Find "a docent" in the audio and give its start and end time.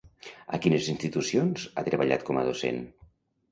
2.43-2.83